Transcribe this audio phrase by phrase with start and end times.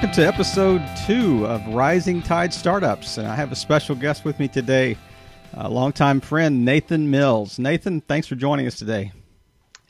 [0.00, 3.18] welcome to episode two of Rising Tide Startups.
[3.18, 4.96] And I have a special guest with me today,
[5.54, 7.58] a longtime friend, Nathan Mills.
[7.58, 9.10] Nathan, thanks for joining us today.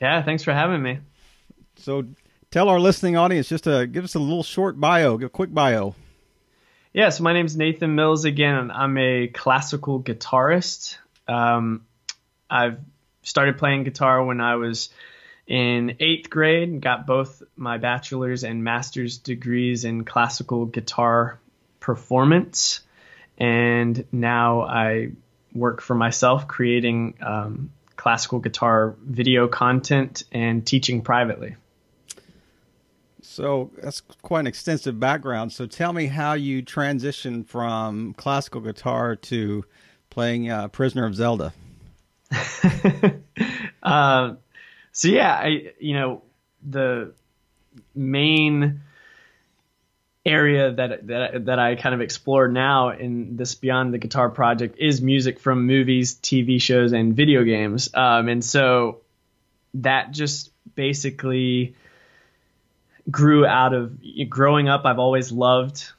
[0.01, 0.97] Yeah, thanks for having me.
[1.75, 2.05] So,
[2.49, 5.93] tell our listening audience just to give us a little short bio, a quick bio.
[6.91, 8.55] Yeah, so my name is Nathan Mills again.
[8.55, 10.97] And I'm a classical guitarist.
[11.27, 11.85] Um,
[12.49, 12.79] I've
[13.21, 14.89] started playing guitar when I was
[15.49, 21.39] in eighth grade, got both my bachelor's and master's degrees in classical guitar
[21.79, 22.81] performance.
[23.39, 25.09] And now I
[25.53, 31.55] work for myself creating um, classical guitar video content and teaching privately.
[33.23, 35.51] So that's quite an extensive background.
[35.51, 39.65] So tell me how you transitioned from classical guitar to
[40.11, 41.53] playing uh, Prisoner of Zelda.
[43.83, 44.35] uh,
[44.99, 46.23] so yeah, I you know
[46.61, 47.13] the
[47.95, 48.81] main
[50.25, 54.77] area that that that I kind of explore now in this Beyond the Guitar project
[54.77, 57.89] is music from movies, TV shows, and video games.
[57.93, 58.99] Um, and so
[59.75, 61.75] that just basically
[63.09, 64.81] grew out of growing up.
[64.83, 65.93] I've always loved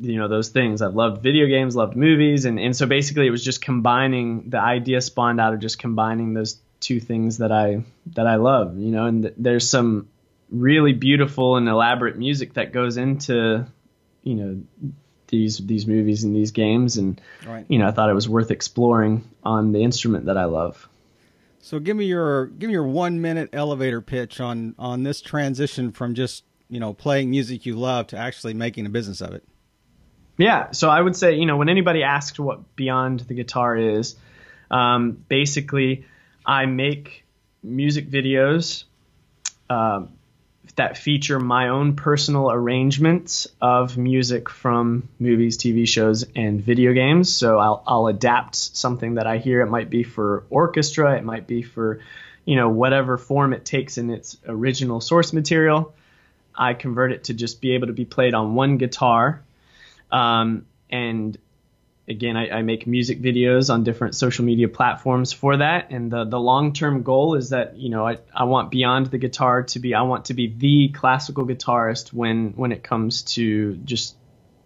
[0.00, 0.82] you know those things.
[0.82, 4.50] I've loved video games, loved movies, and and so basically it was just combining.
[4.50, 8.76] The idea spawned out of just combining those two things that I that I love,
[8.76, 10.08] you know, and th- there's some
[10.50, 13.66] really beautiful and elaborate music that goes into,
[14.22, 14.62] you know,
[15.28, 17.64] these these movies and these games and right.
[17.68, 20.88] you know, I thought it was worth exploring on the instrument that I love.
[21.60, 25.92] So give me your give me your 1 minute elevator pitch on on this transition
[25.92, 29.44] from just, you know, playing music you love to actually making a business of it.
[30.38, 34.16] Yeah, so I would say, you know, when anybody asks what Beyond the Guitar is,
[34.70, 36.06] um, basically
[36.44, 37.24] I make
[37.62, 38.84] music videos
[39.70, 40.06] uh,
[40.76, 47.34] that feature my own personal arrangements of music from movies, TV shows, and video games.
[47.34, 49.60] So I'll, I'll adapt something that I hear.
[49.60, 52.00] It might be for orchestra, it might be for,
[52.44, 55.94] you know, whatever form it takes in its original source material.
[56.54, 59.42] I convert it to just be able to be played on one guitar.
[60.10, 61.36] Um, and
[62.12, 65.90] again, I, I, make music videos on different social media platforms for that.
[65.90, 69.18] And the, the long term goal is that, you know, I, I want beyond the
[69.18, 73.76] guitar to be, I want to be the classical guitarist when, when it comes to
[73.78, 74.16] just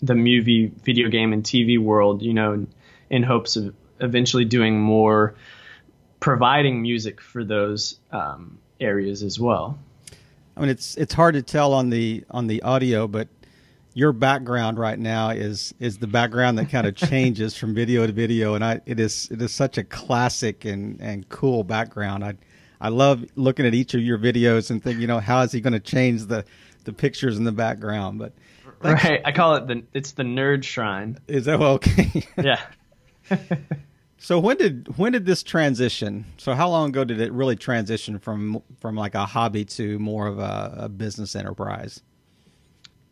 [0.00, 2.68] the movie, video game, and TV world, you know, in,
[3.08, 5.34] in hopes of eventually doing more,
[6.20, 9.78] providing music for those um, areas as well.
[10.56, 13.28] I mean, it's it's hard to tell on the on the audio, but
[13.96, 18.12] your background right now is is the background that kind of changes from video to
[18.12, 22.22] video, and I it is it is such a classic and and cool background.
[22.22, 22.34] I
[22.78, 25.62] I love looking at each of your videos and think, you know, how is he
[25.62, 26.44] going to change the
[26.84, 28.18] the pictures in the background?
[28.18, 28.34] But
[28.82, 31.16] right, I call it the it's the nerd shrine.
[31.26, 32.22] Is that okay?
[32.42, 32.60] yeah.
[34.18, 36.26] so when did when did this transition?
[36.36, 40.26] So how long ago did it really transition from from like a hobby to more
[40.26, 42.02] of a, a business enterprise?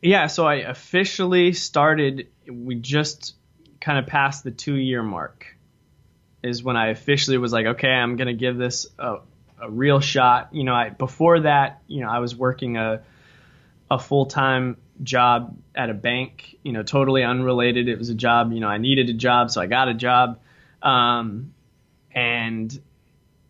[0.05, 2.29] Yeah, so I officially started.
[2.47, 3.37] We just
[3.81, 5.47] kind of passed the two year mark.
[6.43, 9.21] Is when I officially was like, okay, I'm gonna give this a,
[9.63, 10.51] a real shot.
[10.53, 13.03] You know, I before that, you know, I was working a
[13.91, 16.59] a full time job at a bank.
[16.63, 17.89] You know, totally unrelated.
[17.89, 18.53] It was a job.
[18.53, 20.39] You know, I needed a job, so I got a job.
[20.83, 21.55] Um,
[22.15, 22.79] and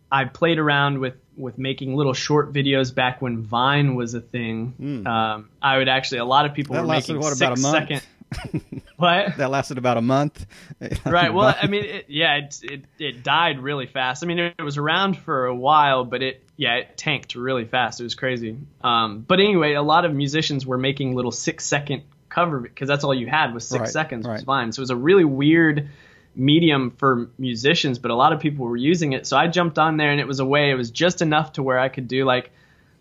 [0.09, 4.73] I played around with with making little short videos back when Vine was a thing.
[4.79, 5.07] Mm.
[5.07, 7.61] Um, I would actually a lot of people that were lasted, making what, about a
[7.61, 7.75] month?
[7.75, 8.01] second.
[8.97, 9.37] what?
[9.37, 10.45] That lasted about a month.
[11.05, 11.33] right.
[11.33, 14.23] Well, I mean, it, yeah, it, it it died really fast.
[14.23, 17.65] I mean, it, it, was around for a while, but it yeah, it tanked really
[17.65, 17.99] fast.
[17.99, 18.57] It was crazy.
[18.81, 23.03] Um, but anyway, a lot of musicians were making little six second cover because that's
[23.03, 24.33] all you had was six right, seconds right.
[24.33, 24.71] was fine.
[24.71, 25.89] So it was a really weird
[26.35, 29.25] medium for musicians, but a lot of people were using it.
[29.25, 31.63] So I jumped on there and it was a way, it was just enough to
[31.63, 32.51] where I could do like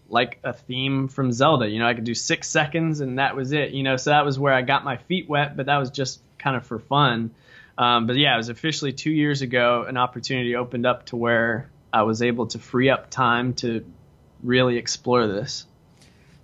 [0.08, 1.68] like a theme from Zelda.
[1.68, 3.70] You know, I could do six seconds and that was it.
[3.70, 6.20] You know, so that was where I got my feet wet, but that was just
[6.38, 7.30] kind of for fun.
[7.76, 9.84] Um, but yeah, it was officially two years ago.
[9.88, 13.84] An opportunity opened up to where I was able to free up time to
[14.42, 15.66] really explore this.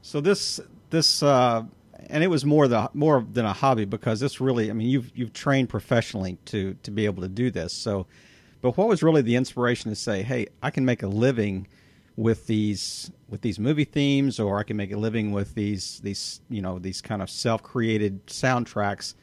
[0.02, 1.64] So this this uh,
[2.10, 5.10] and it was more the more than a hobby because this really, I mean, you've
[5.14, 7.72] you've trained professionally to to be able to do this.
[7.72, 8.06] So,
[8.60, 11.66] but what was really the inspiration to say, hey, I can make a living
[12.16, 16.40] with these with these movie themes, or I can make a living with these these
[16.48, 19.14] you know these kind of self created soundtracks.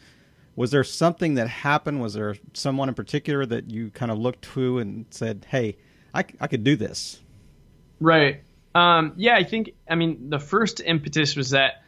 [0.55, 2.01] Was there something that happened?
[2.01, 5.77] Was there someone in particular that you kind of looked to and said, hey,
[6.15, 7.21] I, I could do this?
[7.99, 8.41] Right.
[8.73, 11.83] Um, yeah, I think, I mean, the first impetus was that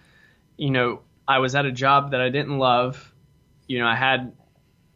[0.59, 3.13] you know, I was at a job that I didn't love.
[3.65, 4.33] You know, I had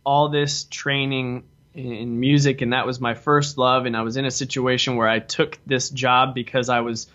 [0.03, 4.25] all this training in music and that was my first love and I was in
[4.25, 7.07] a situation where I took this job because I was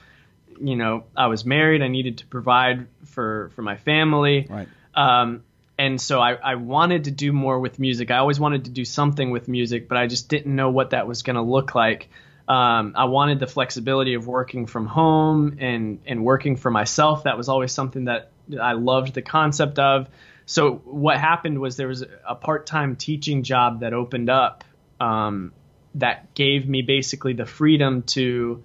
[0.61, 1.83] you know I was married.
[1.83, 4.47] I needed to provide for for my family.
[4.49, 4.69] Right.
[4.95, 5.45] um,
[5.79, 8.11] and so I, I wanted to do more with music.
[8.11, 11.07] I always wanted to do something with music but I just didn't know what that
[11.07, 12.09] was going to look like.
[12.49, 17.25] Um, I wanted the flexibility of working from home and and working for myself.
[17.25, 18.31] That was always something that
[18.61, 20.09] I loved the concept of.
[20.47, 24.65] So what happened was there was a part-time teaching job that opened up
[24.99, 25.53] um,
[25.97, 28.63] that gave me basically the freedom to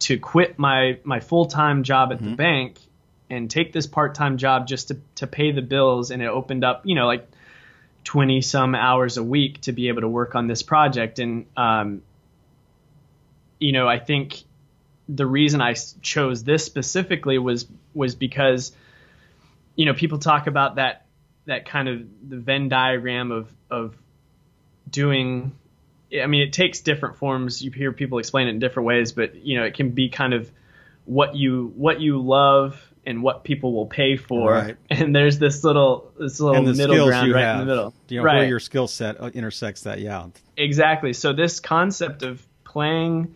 [0.00, 2.78] to quit my my full-time job at the bank
[3.28, 6.10] and take this part-time job just to to pay the bills.
[6.10, 7.28] And it opened up you know like
[8.04, 11.18] 20 some hours a week to be able to work on this project.
[11.18, 12.02] And um,
[13.58, 14.44] you know I think
[15.12, 18.72] the reason I chose this specifically was was because
[19.76, 21.06] you know, people talk about that
[21.46, 23.96] that kind of the Venn diagram of of
[24.88, 25.52] doing.
[26.12, 27.62] I mean, it takes different forms.
[27.62, 30.34] You hear people explain it in different ways, but you know, it can be kind
[30.34, 30.50] of
[31.04, 34.52] what you what you love and what people will pay for.
[34.52, 34.76] Right.
[34.90, 37.94] And there's this little this little middle ground right have, in the middle.
[38.08, 38.38] you know, right.
[38.38, 40.00] where your skill set uh, intersects that.
[40.00, 40.26] Yeah.
[40.56, 41.12] Exactly.
[41.12, 43.34] So this concept of playing,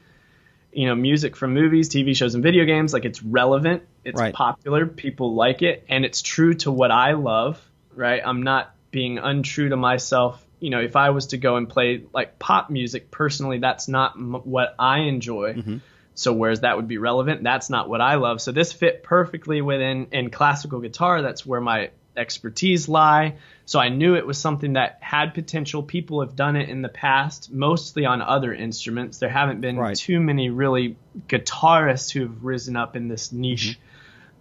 [0.74, 4.34] you know, music from movies, TV shows, and video games, like it's relevant, it's Right.
[4.34, 7.60] popular, people like it, and it's true to what I love.
[7.94, 8.20] Right.
[8.24, 10.44] I'm not being untrue to myself.
[10.60, 14.14] You know, if I was to go and play like pop music, personally, that's not
[14.16, 15.54] m- what I enjoy.
[15.54, 15.76] Mm-hmm.
[16.14, 18.40] So whereas that would be relevant, that's not what I love.
[18.40, 21.22] So this fit perfectly within in classical guitar.
[21.22, 23.36] That's where my expertise lie.
[23.66, 25.82] So I knew it was something that had potential.
[25.82, 29.18] People have done it in the past, mostly on other instruments.
[29.18, 29.96] There haven't been Right.
[29.96, 30.96] too many really
[31.28, 33.78] guitarists who have risen up in this niche.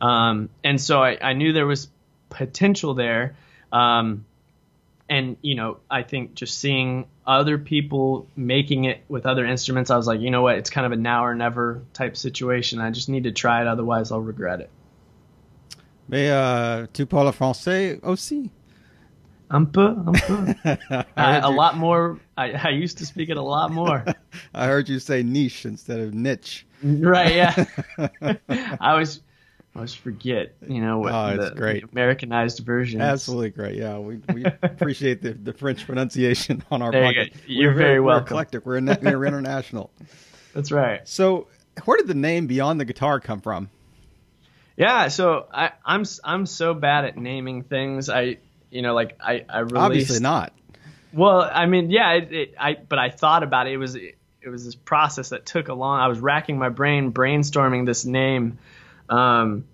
[0.01, 1.87] Um, and so I, I knew there was
[2.29, 3.35] potential there.
[3.71, 4.25] Um,
[5.09, 9.95] and you know, I think just seeing other people making it with other instruments, I
[9.95, 12.79] was like, you know what, it's kind of a now or never type situation.
[12.79, 14.69] I just need to try it, otherwise I'll regret it.
[16.09, 18.49] Mais euh, tu parles français aussi?
[19.53, 20.55] Un peu, un peu.
[21.15, 22.19] I a you- lot more.
[22.35, 24.03] I, I used to speak it a lot more.
[24.53, 26.65] I heard you say niche instead of niche.
[26.83, 27.35] right?
[27.35, 27.65] Yeah.
[28.79, 29.21] I always,
[29.75, 30.55] I always forget.
[30.67, 31.13] You know what?
[31.13, 31.83] Oh, the, great.
[31.83, 32.99] the Americanized version.
[32.99, 33.75] Absolutely great.
[33.75, 37.33] Yeah, we, we appreciate the, the French pronunciation on our There you podcast.
[37.45, 38.25] You're we're very we're welcome.
[38.25, 38.65] eclectic.
[38.65, 39.91] We're, in, we're international.
[40.55, 41.07] That's right.
[41.07, 41.47] So,
[41.85, 43.69] where did the name Beyond the Guitar come from?
[44.77, 45.09] Yeah.
[45.09, 48.09] So I, I'm I'm so bad at naming things.
[48.09, 48.37] I
[48.73, 49.77] you know like I I released.
[49.77, 50.53] Obviously not.
[51.13, 53.73] Well, I mean, yeah, it, it, I but I thought about it.
[53.73, 55.99] It was it, was this process that took a long.
[55.99, 58.57] I was racking my brain, brainstorming this name,
[59.09, 59.65] um,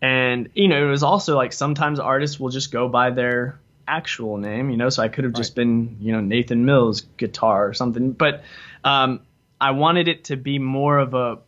[0.00, 4.38] and you know, it was also like sometimes artists will just go by their actual
[4.38, 4.88] name, you know.
[4.88, 8.42] So I could have just been, you know, Nathan Mills guitar or something, but
[8.82, 9.20] um,
[9.60, 11.38] I wanted it to be more of a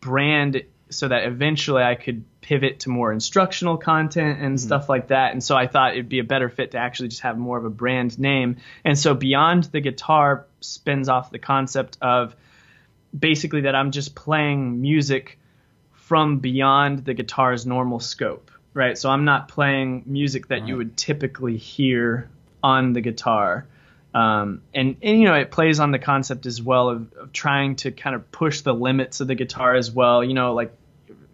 [0.00, 5.32] brand so that eventually I could pivot to more instructional content and stuff like that.
[5.32, 7.64] And so I thought it'd be a better fit to actually just have more of
[7.64, 8.56] a brand name.
[8.84, 12.34] And so Beyond the Guitar spins off the concept of
[13.16, 15.38] basically that I'm just playing music
[15.92, 18.96] from beyond the guitar's normal scope, right?
[18.96, 22.28] So I'm not playing music that you would typically hear
[22.62, 23.66] on the guitar.
[24.12, 27.76] Um, and, and you know it plays on the concept as well of, of trying
[27.76, 30.24] to kind of push the limits of the guitar as well.
[30.24, 30.72] You know, like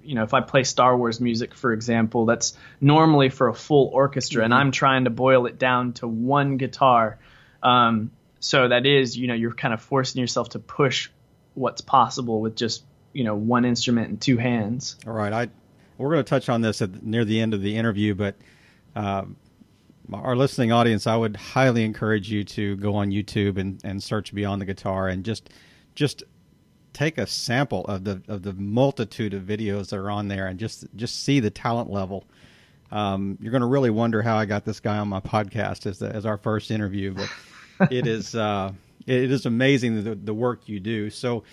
[0.07, 3.89] you know if I play Star Wars music, for example, that's normally for a full
[3.93, 7.19] orchestra, and I'm trying to boil it down to one guitar.
[7.63, 11.11] Um, so that is, you know, you're kind of forcing yourself to push
[11.55, 14.97] what's possible with just you know one instrument and two hands.
[15.07, 15.49] All right, I
[15.99, 18.37] we're going to touch on this at near the end of the interview, but
[18.95, 19.37] um,
[20.13, 24.35] our listening audience, I would highly encourage you to go on YouTube and, and search
[24.35, 25.51] Beyond the Guitar and just
[25.95, 26.23] just
[26.97, 30.59] take a sample of the of the multitude of videos that are on there and
[30.59, 32.25] just just see the talent level.
[32.91, 35.99] Um, you're going to really wonder how I got this guy on my podcast as
[35.99, 38.73] the, as our first interview, but it is uh,
[39.07, 41.11] it is amazing the, the work you do.
[41.11, 41.45] So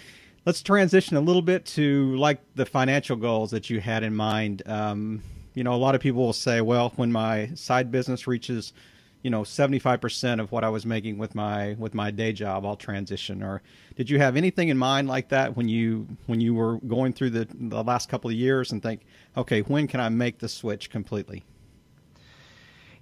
[0.46, 4.64] let's transition a little bit to like the financial goals that you had in mind.
[4.66, 5.24] Um,
[5.56, 8.72] you know, a lot of people will say, well, when my side business reaches,
[9.24, 12.76] you know, 75% of what I was making with my with my day job, I'll
[12.76, 13.42] transition.
[13.42, 13.62] Or
[13.96, 17.32] did you have anything in mind like that when you when you were going through
[17.32, 19.02] the the last couple of years and think,
[19.36, 21.44] okay, when can I make the switch completely?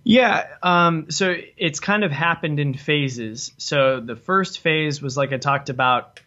[0.04, 3.52] Yeah, um, so it's kind of happened in phases.
[3.58, 6.22] So the first phase was like I talked about.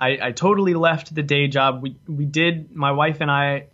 [0.00, 1.82] I, I totally left the day job.
[1.82, 3.66] We we did my wife and I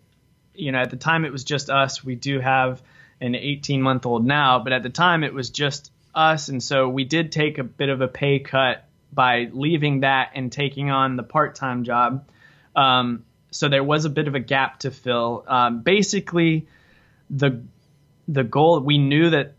[0.57, 2.03] you know, at the time it was just us.
[2.03, 2.83] We do have
[3.21, 6.49] an 18 month old now, but at the time it was just us.
[6.49, 10.51] And so we did take a bit of a pay cut by leaving that and
[10.51, 12.29] taking on the part time job.
[12.75, 15.45] Um, so there was a bit of a gap to fill.
[15.47, 16.67] Um, basically,
[17.31, 17.63] the
[18.29, 19.55] the goal we knew that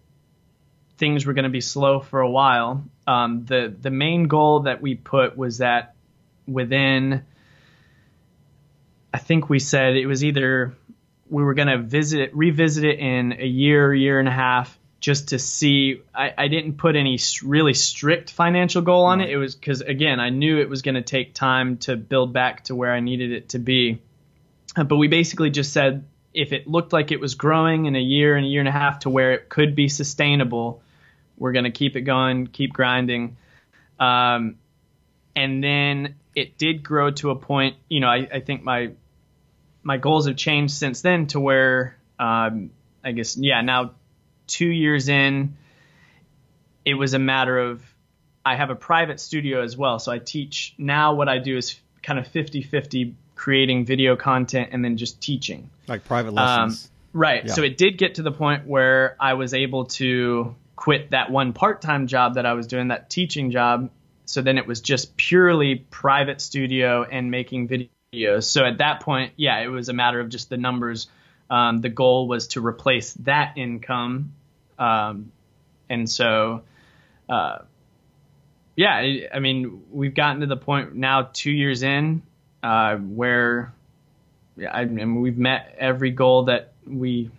[0.98, 2.84] things were going to be slow for a while.
[3.06, 5.96] Um, the the main goal that we put was that
[6.48, 7.26] within,
[9.14, 10.76] I think we said it was either
[11.29, 15.29] we were going to visit revisit it in a year, year and a half, just
[15.29, 16.01] to see.
[16.13, 19.29] I, I didn't put any really strict financial goal on it.
[19.29, 22.65] It was because again, I knew it was going to take time to build back
[22.65, 24.01] to where I needed it to be.
[24.75, 28.01] Uh, but we basically just said if it looked like it was growing in a
[28.01, 30.81] year and a year and a half to where it could be sustainable,
[31.38, 33.38] we're going to keep it going, keep grinding.
[34.00, 34.57] Um,
[35.36, 38.91] and then it did grow to a point, you know, I, I think my
[39.84, 42.72] my goals have changed since then to where um,
[43.03, 43.91] I guess yeah now
[44.48, 45.55] two years in
[46.86, 47.84] it was a matter of
[48.48, 50.00] I have a private studio as well.
[50.00, 54.86] So I teach now what I do is kind of 50-50 creating video content and
[54.86, 55.69] then just teaching.
[55.86, 56.86] Like private lessons.
[56.86, 57.46] Um, right.
[57.46, 57.53] Yeah.
[57.53, 61.51] so it did get to the point where I was able to quit that one
[61.51, 63.89] part-time job that I was doing that teaching job.
[64.24, 67.89] So then it was just purely private studio and making video
[68.40, 71.08] so at that point, yeah, it was a matter of just the numbers.
[71.50, 74.34] Um, the goal was to replace that income,
[74.80, 75.32] um,
[75.90, 76.64] and so,
[77.30, 77.60] uh,
[78.76, 82.22] yeah, I, I, mean, we've gotten to the point now, two years in,
[82.64, 83.74] uh, where
[84.56, 87.30] yeah, I, I mean, we've met every goal that we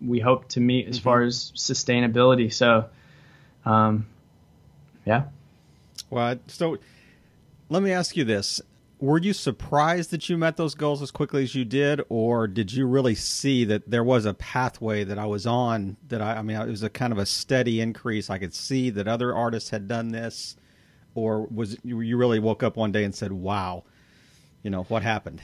[0.00, 1.04] we hope to meet as mm-hmm.
[1.04, 2.52] far as sustainability.
[2.52, 2.86] So,
[3.64, 4.06] um,
[5.04, 5.24] yeah.
[6.10, 6.78] Well, so
[7.68, 8.60] let me ask you this:
[9.02, 12.72] were you surprised that you met those goals as quickly as you did, or did
[12.72, 15.96] you really see that there was a pathway that I was on?
[16.06, 18.30] That I, I mean, it was a kind of a steady increase.
[18.30, 20.54] I could see that other artists had done this,
[21.16, 23.82] or was you really woke up one day and said, "Wow,
[24.62, 25.42] you know what happened?"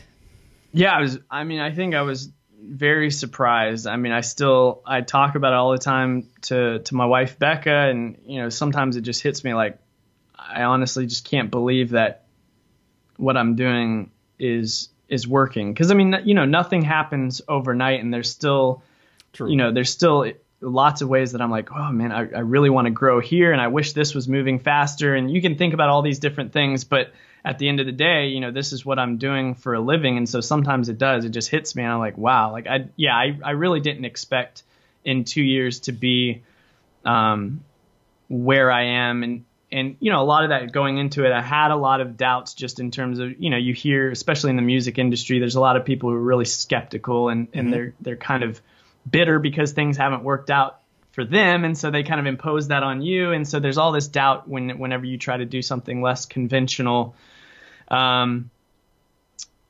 [0.73, 1.19] Yeah, I was.
[1.29, 2.31] I mean, I think I was
[2.63, 3.89] very surprised.
[3.89, 7.41] I mean, I still I talk about it all the time to to my wife
[7.41, 9.81] Becca, and you know, sometimes it just hits me like
[10.39, 12.28] I honestly just can't believe that
[13.19, 15.73] what I'm doing is is working.
[15.73, 18.83] Because I mean, you know, nothing happens overnight, and there's still,
[19.33, 19.51] True.
[19.51, 22.71] you know, there's still lots of ways that I'm like, oh man, I, I really
[22.71, 25.15] want to grow here, and I wish this was moving faster.
[25.15, 27.13] And you can think about all these different things, but
[27.45, 29.81] at the end of the day, you know, this is what I'm doing for a
[29.81, 31.25] living, and so sometimes it does.
[31.25, 34.05] It just hits me, and I'm like, wow, like I, yeah, I, I really didn't
[34.05, 34.63] expect
[35.05, 36.43] in two years to be,
[37.05, 37.65] um,
[38.29, 41.43] where I am, and and you know a lot of that going into it i
[41.43, 44.57] had a lot of doubts just in terms of you know you hear especially in
[44.57, 47.73] the music industry there's a lot of people who are really skeptical and and mm-hmm.
[47.73, 48.61] they're they're kind of
[49.09, 50.81] bitter because things haven't worked out
[51.13, 53.93] for them and so they kind of impose that on you and so there's all
[53.93, 57.15] this doubt when whenever you try to do something less conventional
[57.89, 58.51] um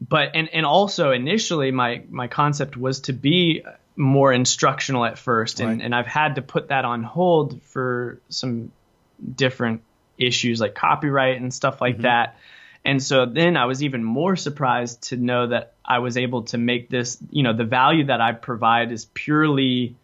[0.00, 3.64] but and and also initially my my concept was to be
[3.96, 5.84] more instructional at first and, right.
[5.84, 8.70] and I've had to put that on hold for some
[9.34, 9.82] different
[10.18, 12.02] issues like copyright and stuff like mm-hmm.
[12.02, 12.36] that.
[12.84, 16.58] And so then I was even more surprised to know that I was able to
[16.58, 19.96] make this, you know, the value that I provide is purely,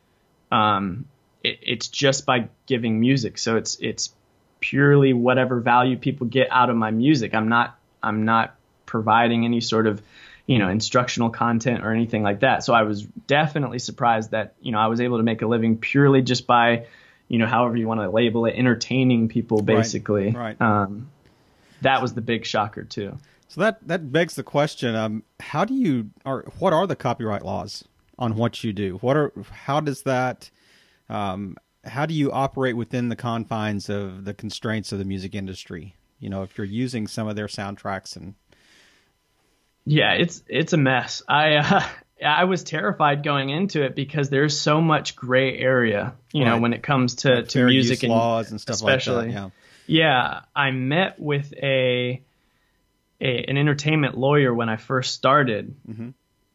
[0.50, 1.06] um,
[1.42, 3.38] it, it's just by giving music.
[3.38, 4.12] So it's, it's
[4.60, 7.34] purely whatever value people get out of my music.
[7.34, 8.56] I'm not, I'm not
[8.86, 10.02] providing any sort of,
[10.46, 12.64] you know, instructional content or anything like that.
[12.64, 15.78] So I was definitely surprised that, you know, I was able to make a living
[15.78, 16.86] purely just by,
[17.28, 20.26] you know, however you want to label it, entertaining people basically.
[20.26, 20.56] Right.
[20.58, 20.60] right.
[20.60, 21.10] Um,
[21.82, 23.18] that was the big shocker too.
[23.48, 27.44] So that that begs the question: um, How do you, or what are the copyright
[27.44, 27.84] laws
[28.18, 28.98] on what you do?
[28.98, 30.50] What are how does that
[31.08, 35.94] um, how do you operate within the confines of the constraints of the music industry?
[36.18, 38.34] You know, if you're using some of their soundtracks and
[39.84, 41.22] yeah, it's it's a mess.
[41.28, 41.82] I uh,
[42.22, 46.50] I was terrified going into it because there's so much gray area, you right.
[46.50, 49.26] know, when it comes to, to music and laws and stuff especially.
[49.26, 49.34] like that.
[49.34, 49.50] Yeah.
[49.86, 50.40] Yeah.
[50.54, 52.22] I met with a,
[53.20, 56.10] a an entertainment lawyer when I first started mm-hmm.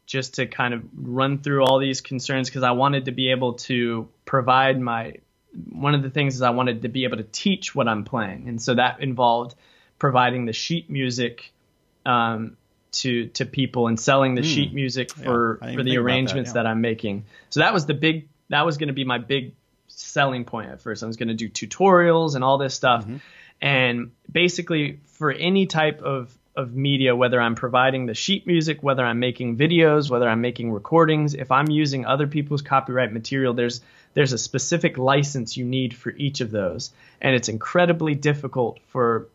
[0.06, 3.54] just to kind of run through all these concerns because I wanted to be able
[3.54, 5.16] to provide my
[5.72, 8.48] one of the things is I wanted to be able to teach what I'm playing.
[8.48, 9.56] And so that involved
[9.98, 11.52] providing the sheet music
[12.06, 12.56] um,
[12.92, 14.54] to to people and selling the mm.
[14.54, 16.64] sheet music for yeah, for the arrangements that, yeah.
[16.64, 17.26] that, I'm making.
[17.50, 19.54] So that was the big that was going to be my big
[19.88, 21.04] selling point at first.
[21.04, 23.04] I was going to do tutorials and all this stuff.
[23.04, 23.18] Mm-hmm.
[23.62, 29.06] And basically for any type of of media, whether I'm providing the sheet music, whether
[29.06, 33.82] I'm making videos, whether I'm making recordings, if I'm using other people's copyright material, there's
[34.14, 36.92] there's a specific license you need for each of those,
[37.22, 39.28] and it's incredibly difficult for.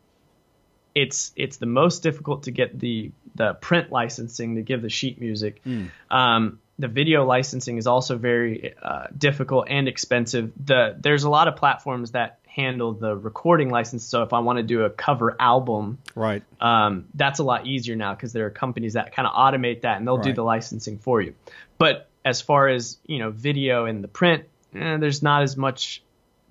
[0.95, 5.21] It's it's the most difficult to get the the print licensing to give the sheet
[5.21, 5.63] music.
[5.65, 5.91] Mm.
[6.11, 10.53] Um, the video licensing is also very uh, difficult and expensive.
[10.65, 14.05] The there's a lot of platforms that handle the recording license.
[14.05, 17.97] So if I want to do a cover album, right, um, that's a lot easier
[17.97, 20.25] now because there are companies that kind of automate that and they'll right.
[20.25, 21.35] do the licensing for you.
[21.79, 26.03] But as far as you know, video and the print, eh, there's not as much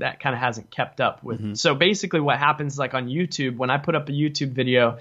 [0.03, 1.39] that kind of hasn't kept up with.
[1.39, 1.53] Mm-hmm.
[1.55, 4.99] So basically, what happens is like on YouTube when I put up a YouTube video.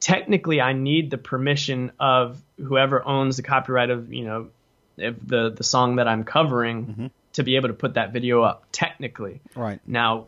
[0.00, 4.48] Technically, I need the permission of whoever owns the copyright of you know
[4.96, 7.06] if the the song that I'm covering mm-hmm
[7.38, 9.40] to be able to put that video up technically.
[9.54, 9.80] Right.
[9.86, 10.26] Now,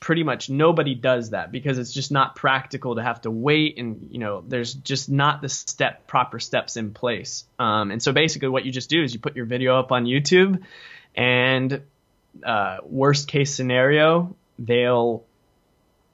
[0.00, 4.08] pretty much nobody does that because it's just not practical to have to wait and
[4.10, 8.48] you know there's just not the step proper steps in place um, and so basically
[8.48, 10.62] what you just do is you put your video up on youtube
[11.14, 11.80] and
[12.42, 15.24] uh, worst case scenario they'll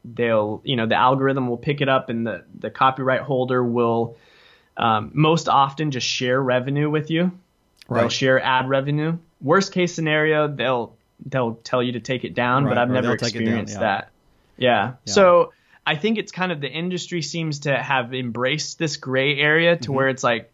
[0.05, 4.17] they'll you know the algorithm will pick it up and the the copyright holder will
[4.77, 7.33] um, most often just share revenue with you
[7.89, 8.01] right.
[8.01, 12.65] they'll share ad revenue worst case scenario, they'll they'll tell you to take it down,
[12.65, 13.89] right, but I've never experienced down, yeah.
[13.89, 14.11] that.
[14.57, 14.87] Yeah.
[15.05, 15.13] yeah.
[15.13, 15.53] So
[15.87, 19.83] I think it's kind of the industry seems to have embraced this gray area to
[19.83, 19.93] mm-hmm.
[19.93, 20.53] where it's like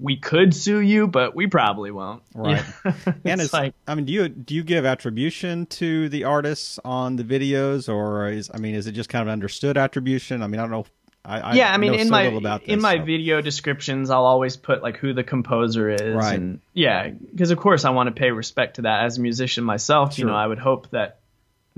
[0.00, 2.22] we could sue you, but we probably won't.
[2.34, 2.64] Right.
[3.24, 7.16] and it's like I mean, do you do you give attribution to the artists on
[7.16, 10.42] the videos, or is I mean, is it just kind of understood attribution?
[10.42, 10.86] I mean, I don't know
[11.28, 13.04] I, yeah, I, mean, in so my this, in my so.
[13.04, 16.34] video descriptions, I'll always put like who the composer is, right.
[16.34, 19.64] and yeah, because of course I want to pay respect to that as a musician
[19.64, 20.14] myself.
[20.14, 20.24] Sure.
[20.24, 21.20] You know, I would hope that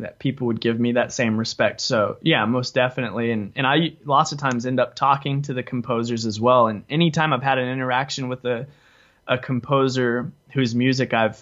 [0.00, 1.80] that people would give me that same respect.
[1.80, 5.62] So yeah, most definitely, and and I lots of times end up talking to the
[5.62, 6.66] composers as well.
[6.66, 8.66] And anytime I've had an interaction with a
[9.26, 11.40] a composer whose music I've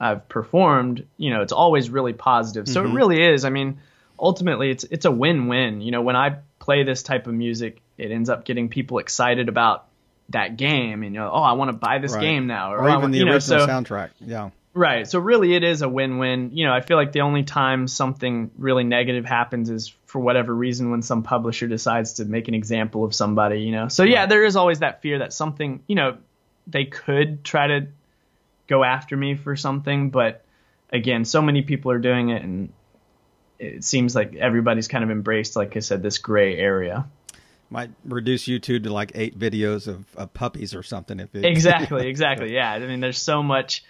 [0.00, 2.68] I've performed, you know, it's always really positive.
[2.68, 2.92] So mm-hmm.
[2.92, 3.44] it really is.
[3.44, 3.80] I mean,
[4.18, 5.80] ultimately, it's it's a win-win.
[5.80, 9.48] You know, when I play this type of music, it ends up getting people excited
[9.48, 9.86] about
[10.30, 12.20] that game and you know, oh, I want to buy this right.
[12.20, 14.10] game now, or, or even the original know, so, soundtrack.
[14.20, 14.50] Yeah.
[14.74, 15.08] Right.
[15.08, 16.50] So really, it is a win-win.
[16.52, 20.54] You know, I feel like the only time something really negative happens is for whatever
[20.54, 23.62] reason when some publisher decides to make an example of somebody.
[23.62, 23.88] You know.
[23.88, 26.18] So yeah, there is always that fear that something, you know,
[26.66, 27.88] they could try to
[28.68, 30.44] go after me for something, but
[30.90, 32.72] again, so many people are doing it, and
[33.58, 37.08] it seems like everybody's kind of embraced, like I said, this gray area.
[37.70, 41.20] Might reduce YouTube to like eight videos of, of puppies or something.
[41.20, 42.72] If it, exactly, exactly, yeah.
[42.72, 43.84] I mean, there's so much,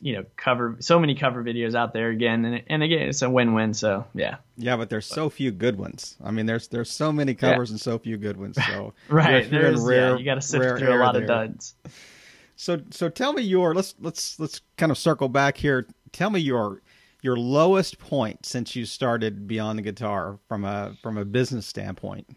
[0.00, 3.30] you know, cover, so many cover videos out there again, and and again, it's a
[3.30, 3.74] win-win.
[3.74, 4.36] So yeah.
[4.56, 6.16] Yeah, but there's so few good ones.
[6.22, 7.74] I mean, there's there's so many covers yeah.
[7.74, 8.56] and so few good ones.
[8.64, 11.22] So right, there's rare, yeah, you got to sift through a lot there.
[11.22, 11.74] of duds.
[12.56, 15.86] So so tell me your let's let's let's kind of circle back here.
[16.12, 16.82] Tell me your
[17.22, 22.28] your lowest point since you started beyond the guitar from a from a business standpoint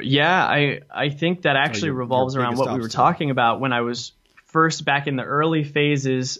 [0.00, 3.30] yeah i i think that oh, actually your, revolves your around what we were talking
[3.30, 4.12] about when i was
[4.56, 6.38] first back in the early phases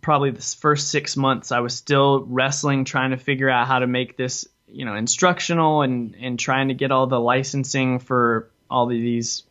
[0.00, 3.86] probably the first six months i was still wrestling trying to figure out how to
[3.86, 8.86] make this you know instructional and and trying to get all the licensing for all
[8.86, 9.44] of these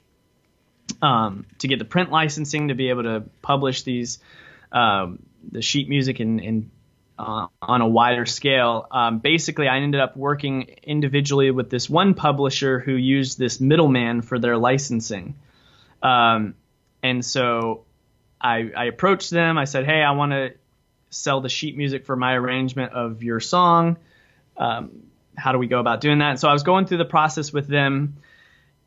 [1.02, 4.20] um, to get the print licensing to be able to publish these
[4.74, 5.20] um,
[5.50, 6.72] the sheet music and, and
[7.18, 8.88] uh, on a wider scale.
[8.92, 14.22] Um, basically, I ended up working individually with this one publisher who used this middleman
[14.22, 15.36] for their licensing.
[16.04, 16.56] Um,
[17.04, 17.86] and so
[18.42, 19.58] I, I, approached them.
[19.58, 20.54] I said, Hey, I want to
[21.10, 23.98] sell the sheet music for my arrangement of your song.
[24.58, 25.04] Um,
[25.36, 26.32] how do we go about doing that?
[26.32, 28.18] And so I was going through the process with them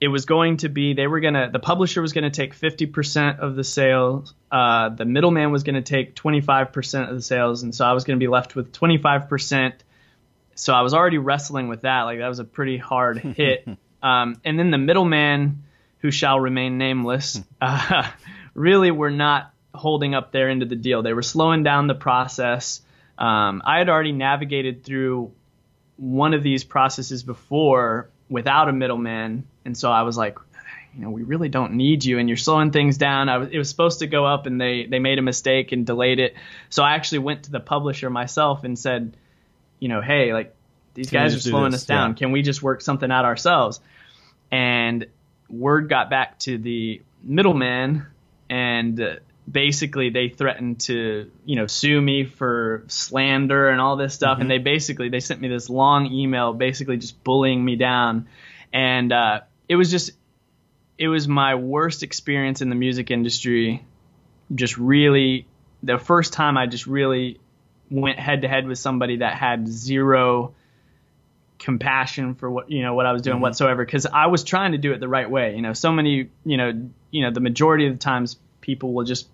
[0.00, 3.56] it was going to be they were gonna the publisher was gonna take 50% of
[3.56, 7.92] the sales uh, the middleman was gonna take 25% of the sales and so i
[7.92, 9.72] was gonna be left with 25%
[10.54, 13.66] so i was already wrestling with that like that was a pretty hard hit
[14.02, 15.62] um, and then the middleman
[16.00, 18.10] who shall remain nameless uh,
[18.54, 21.94] really were not holding up their end of the deal they were slowing down the
[21.94, 22.80] process
[23.18, 25.32] um, i had already navigated through
[25.96, 29.46] one of these processes before without a middleman.
[29.64, 30.38] And so I was like,
[30.94, 33.28] you know, we really don't need you, and you're slowing things down.
[33.28, 35.84] I was, it was supposed to go up, and they they made a mistake and
[35.84, 36.34] delayed it.
[36.70, 39.16] So I actually went to the publisher myself and said,
[39.80, 40.54] you know, hey, like
[40.94, 41.82] these Can guys are slowing this?
[41.82, 42.10] us down.
[42.10, 42.16] Yeah.
[42.16, 43.80] Can we just work something out ourselves?
[44.52, 45.06] And
[45.48, 48.06] word got back to the middleman,
[48.54, 49.16] and uh,
[49.50, 54.42] basically they threatened to you know sue me for slander and all this stuff mm-hmm.
[54.42, 58.26] and they basically they sent me this long email basically just bullying me down
[58.74, 60.12] and uh, it was just
[60.98, 63.84] it was my worst experience in the music industry.
[64.54, 65.46] Just really
[65.82, 67.40] the first time I just really
[67.90, 70.54] went head to head with somebody that had zero
[71.58, 73.42] compassion for what you know what I was doing mm-hmm.
[73.42, 75.54] whatsoever because I was trying to do it the right way.
[75.56, 79.04] You know, so many you know you know the majority of the times people will
[79.04, 79.28] just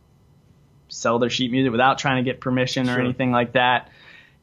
[0.89, 3.91] sell their sheet music without trying to get permission or anything like that.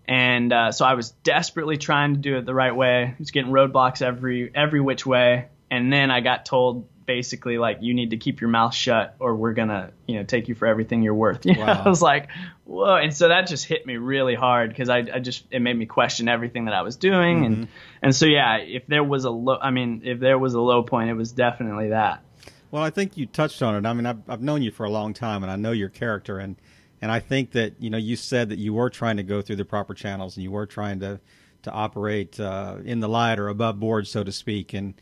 [0.07, 3.03] And uh, so I was desperately trying to do it the right way.
[3.03, 7.79] I was getting roadblocks every every which way, and then I got told basically like
[7.81, 10.65] you need to keep your mouth shut or we're gonna you know take you for
[10.65, 11.45] everything you're worth.
[11.45, 11.83] You wow.
[11.85, 12.29] I was like,
[12.63, 15.77] whoa, and so that just hit me really hard because I, I just it made
[15.77, 17.45] me question everything that I was doing, mm-hmm.
[17.45, 17.67] and
[18.01, 20.83] and so yeah, if there was a low, I mean, if there was a low
[20.83, 22.23] point, it was definitely that.
[22.71, 23.87] Well, I think you touched on it.
[23.87, 26.37] I mean, I've, I've known you for a long time, and I know your character,
[26.37, 26.55] and
[27.01, 29.55] and I think that you know you said that you were trying to go through
[29.57, 31.19] the proper channels, and you were trying to
[31.63, 34.93] to operate uh, in the light or above board, so to speak, and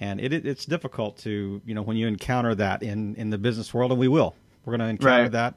[0.00, 3.38] and it, it, it's difficult to you know when you encounter that in in the
[3.38, 4.34] business world, and we will.
[4.64, 5.32] We're going to encounter right.
[5.32, 5.54] that,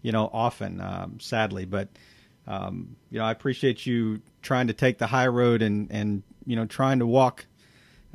[0.00, 1.88] you know, often, um, sadly, but.
[2.46, 6.56] Um, you know, I appreciate you trying to take the high road and, and you
[6.56, 7.44] know trying to walk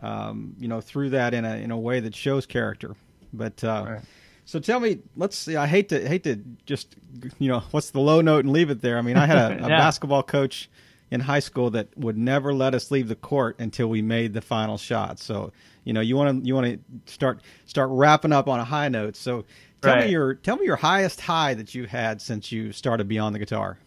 [0.01, 2.95] um, you know, through that in a in a way that shows character.
[3.34, 4.01] But uh, right.
[4.45, 5.55] so tell me, let's see.
[5.55, 6.95] I hate to hate to just
[7.39, 8.97] you know what's the low note and leave it there.
[8.97, 10.69] I mean, I had a, a basketball coach
[11.12, 14.41] in high school that would never let us leave the court until we made the
[14.41, 15.19] final shot.
[15.19, 15.51] So
[15.84, 18.89] you know, you want to you want to start start wrapping up on a high
[18.89, 19.15] note.
[19.15, 19.45] So
[19.81, 20.05] tell right.
[20.05, 23.39] me your tell me your highest high that you had since you started Beyond the
[23.39, 23.77] Guitar.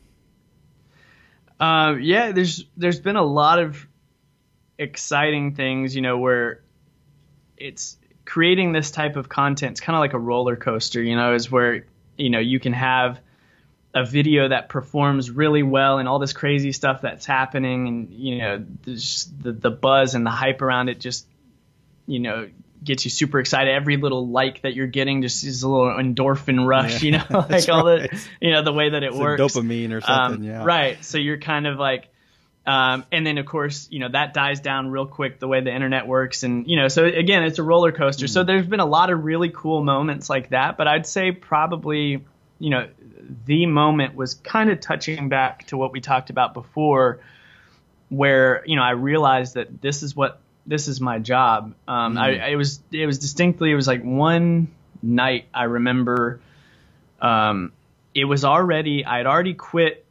[1.60, 3.87] Uh, yeah, there's there's been a lot of
[4.78, 6.62] exciting things, you know, where
[7.56, 9.72] it's creating this type of content.
[9.72, 11.86] It's kind of like a roller coaster, you know, is where,
[12.16, 13.18] you know, you can have
[13.94, 18.38] a video that performs really well and all this crazy stuff that's happening and, you
[18.38, 21.26] know, the, the buzz and the hype around it just,
[22.06, 22.48] you know,
[22.84, 23.74] gets you super excited.
[23.74, 27.46] Every little like that you're getting just is a little endorphin rush, yeah, you know,
[27.50, 28.10] like all right.
[28.10, 29.40] the, you know, the way that it it's works.
[29.40, 30.64] Dopamine or something, um, yeah.
[30.64, 31.02] Right.
[31.04, 32.08] So you're kind of like,
[32.68, 35.74] um, and then of course, you know, that dies down real quick the way the
[35.74, 36.42] internet works.
[36.42, 38.26] And, you know, so again, it's a roller coaster.
[38.26, 38.32] Mm-hmm.
[38.32, 40.76] So there's been a lot of really cool moments like that.
[40.76, 42.26] But I'd say probably,
[42.58, 42.86] you know,
[43.46, 47.20] the moment was kind of touching back to what we talked about before,
[48.10, 51.74] where, you know, I realized that this is what this is my job.
[51.86, 52.18] Um, mm-hmm.
[52.18, 54.68] I, it was, it was distinctly, it was like one
[55.02, 56.40] night I remember,
[57.22, 57.72] um,
[58.14, 60.04] it was already, I had already quit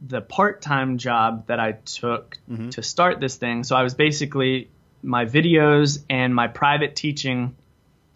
[0.00, 2.70] the part-time job that I took mm-hmm.
[2.70, 3.64] to start this thing.
[3.64, 4.70] So I was basically
[5.02, 7.56] my videos and my private teaching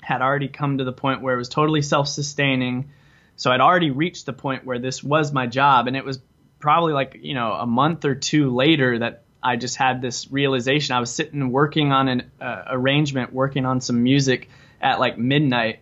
[0.00, 2.90] had already come to the point where it was totally self-sustaining.
[3.36, 6.20] So I'd already reached the point where this was my job and it was
[6.58, 10.96] probably like, you know, a month or two later that I just had this realization.
[10.96, 14.48] I was sitting working on an uh, arrangement, working on some music
[14.80, 15.80] at like midnight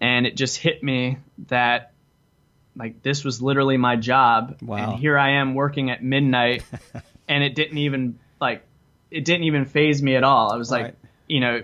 [0.00, 1.16] and it just hit me
[1.48, 1.93] that
[2.76, 4.76] like this was literally my job wow.
[4.76, 6.64] and here I am working at midnight
[7.28, 8.64] and it didn't even like
[9.10, 10.52] it didn't even phase me at all.
[10.52, 10.84] I was right.
[10.84, 10.96] like,
[11.28, 11.62] you know,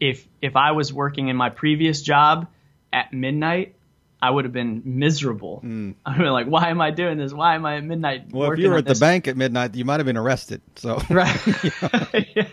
[0.00, 2.48] if if I was working in my previous job
[2.92, 3.74] at midnight,
[4.20, 5.60] I would have been miserable.
[5.64, 5.94] Mm.
[6.04, 7.32] I'd be like, why am I doing this?
[7.32, 8.32] Why am I at midnight?
[8.32, 8.98] Well, if you were at this?
[8.98, 10.62] the bank at midnight, you might have been arrested.
[10.76, 11.38] So right,
[12.34, 12.48] yeah.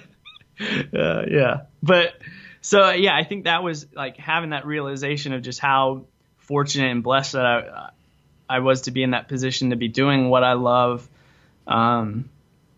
[0.93, 1.61] uh, yeah.
[1.81, 2.13] But
[2.61, 6.05] so yeah, I think that was like having that realization of just how
[6.43, 7.89] fortunate and blessed that I
[8.49, 11.07] I was to be in that position to be doing what I love,
[11.65, 12.29] um,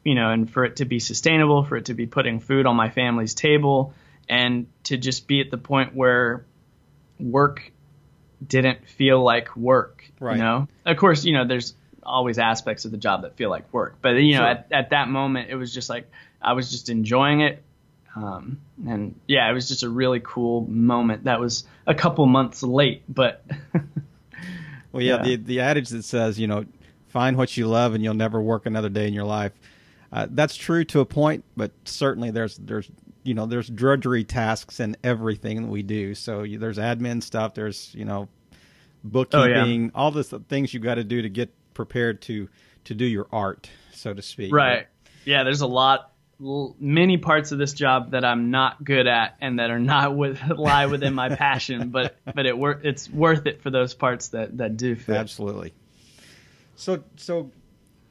[0.04, 2.76] you know, and for it to be sustainable, for it to be putting food on
[2.76, 3.94] my family's table,
[4.30, 6.46] and to just be at the point where
[7.20, 7.72] work
[8.46, 10.06] didn't feel like work.
[10.20, 10.38] Right.
[10.38, 11.74] You know, of course, you know, there's
[12.04, 14.48] always aspects of the job that feel like work, but you know, sure.
[14.48, 16.10] at, at that moment, it was just like
[16.42, 17.64] I was just enjoying it.
[18.16, 21.26] Um, and yeah, it was just a really cool moment.
[21.26, 23.46] That was a couple months late, but.
[24.92, 26.66] well, yeah, yeah, the the adage that says, you know,
[27.10, 29.52] find what you love and you'll never work another day in your life.
[30.12, 32.90] Uh, that's true to a point, but certainly there's there's
[33.24, 36.16] you know there's drudgery tasks in everything that we do.
[36.16, 37.54] So you, there's admin stuff.
[37.54, 38.30] There's you know
[39.04, 39.90] bookkeeping, oh, yeah.
[39.94, 42.48] all the things you got to do to get prepared to
[42.86, 44.54] to do your art, so to speak.
[44.54, 44.88] Right.
[45.26, 45.44] Yeah.
[45.44, 49.70] There's a lot many parts of this job that I'm not good at and that
[49.70, 53.70] are not with lie within my passion, but but it wor- it's worth it for
[53.70, 55.16] those parts that that do fit.
[55.16, 55.74] Absolutely.
[56.76, 57.52] So so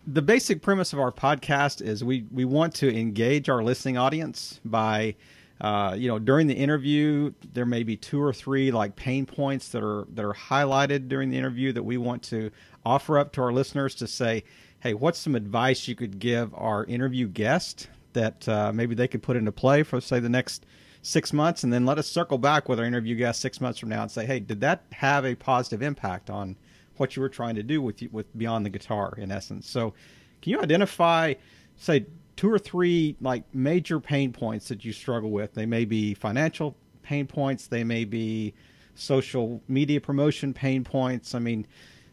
[0.06, 4.60] the basic premise of our podcast is we we want to engage our listening audience
[4.64, 5.14] by
[5.60, 9.68] uh, you know during the interview there may be two or three like pain points
[9.68, 12.50] that are that are highlighted during the interview that we want to
[12.84, 14.44] offer up to our listeners to say
[14.80, 19.22] hey what's some advice you could give our interview guest that uh, maybe they could
[19.22, 20.66] put into play for say the next
[21.02, 23.90] six months, and then let us circle back with our interview guest six months from
[23.90, 26.56] now and say, hey, did that have a positive impact on
[26.96, 29.68] what you were trying to do with with Beyond the Guitar in essence?
[29.68, 29.94] So,
[30.40, 31.34] can you identify,
[31.76, 35.54] say, two or three like major pain points that you struggle with?
[35.54, 38.54] They may be financial pain points, they may be
[38.94, 41.34] social media promotion pain points.
[41.34, 41.66] I mean,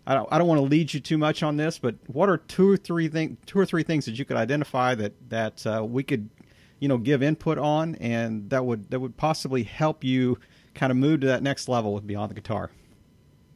[0.06, 2.38] I don't, I don't want to lead you too much on this, but what are
[2.38, 5.86] two or three thing, two or three things that you could identify that that uh,
[5.86, 6.30] we could,
[6.80, 10.40] you know, give input on, and that would that would possibly help you
[10.74, 12.72] kind of move to that next level with Beyond the Guitar.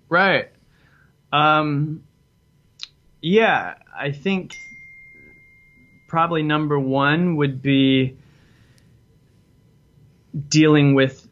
[0.10, 0.51] Right.
[1.34, 2.03] Um.
[3.21, 4.51] Yeah, I think
[6.08, 8.17] probably number one would be
[10.47, 11.24] dealing with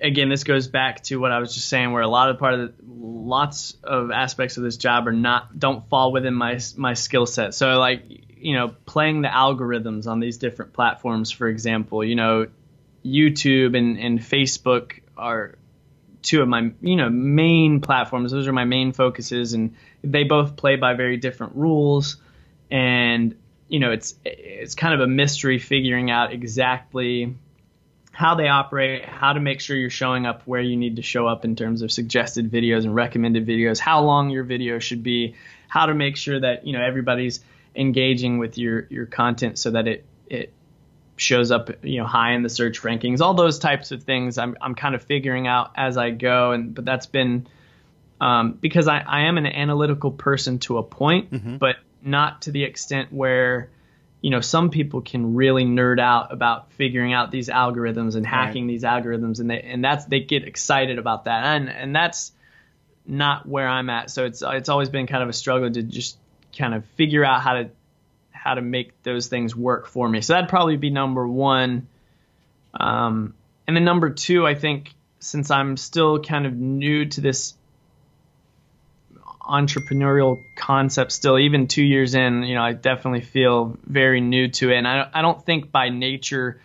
[0.00, 2.54] again, this goes back to what I was just saying, where a lot of part
[2.54, 6.94] of the, lots of aspects of this job are not don't fall within my my
[6.94, 7.54] skill set.
[7.54, 8.02] So like
[8.40, 12.46] you know, playing the algorithms on these different platforms, for example, you know,
[13.04, 15.58] YouTube and and Facebook are
[16.22, 18.32] two of my you know main platforms.
[18.32, 22.16] Those are my main focuses, and they both play by very different rules.
[22.70, 23.36] And
[23.68, 27.36] you know, it's it's kind of a mystery figuring out exactly
[28.18, 31.28] how they operate, how to make sure you're showing up where you need to show
[31.28, 35.36] up in terms of suggested videos and recommended videos, how long your video should be,
[35.68, 37.38] how to make sure that you know everybody's
[37.76, 40.52] engaging with your your content so that it it
[41.16, 44.56] shows up you know high in the search rankings all those types of things i'm,
[44.60, 47.46] I'm kind of figuring out as i go and but that's been
[48.20, 51.56] um, because I, I am an analytical person to a point mm-hmm.
[51.58, 53.68] but not to the extent where
[54.20, 58.64] you know, some people can really nerd out about figuring out these algorithms and hacking
[58.64, 58.72] right.
[58.72, 62.32] these algorithms, and they and that's they get excited about that, and and that's
[63.06, 64.10] not where I'm at.
[64.10, 66.18] So it's it's always been kind of a struggle to just
[66.56, 67.70] kind of figure out how to
[68.32, 70.20] how to make those things work for me.
[70.20, 71.88] So that'd probably be number one.
[72.74, 73.34] Um,
[73.66, 77.54] and then number two, I think since I'm still kind of new to this
[79.48, 84.70] entrepreneurial concept still even two years in you know i definitely feel very new to
[84.70, 84.76] it.
[84.76, 86.60] And i, I don't think by nature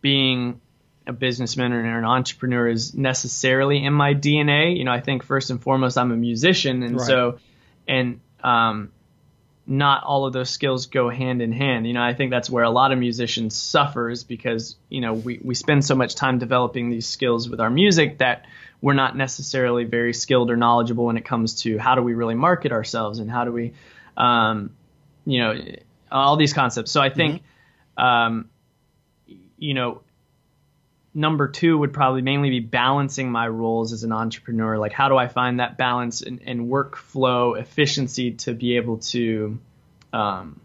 [0.00, 0.60] being
[1.06, 5.50] a businessman or an entrepreneur is necessarily in my dna you know i think first
[5.50, 6.82] and foremost i'm a musician.
[6.82, 7.06] And right.
[7.06, 7.38] so
[7.86, 8.92] and um,
[9.66, 11.86] not all of those skills go hand in hand.
[11.86, 15.40] You know i think that's where a lot of musicians suffers because you know we,
[15.42, 18.46] we spend so much time developing these skills with our music that
[18.84, 22.34] we're not necessarily very skilled or knowledgeable when it comes to how do we really
[22.34, 23.72] market ourselves and how do we,
[24.14, 24.76] um,
[25.24, 25.58] you know,
[26.12, 26.90] all these concepts.
[26.90, 27.42] So I think,
[27.96, 28.04] mm-hmm.
[28.04, 28.50] um,
[29.56, 30.02] you know,
[31.14, 34.76] number two would probably mainly be balancing my roles as an entrepreneur.
[34.76, 39.58] Like, how do I find that balance and, and workflow efficiency to be able to,
[40.12, 40.60] um,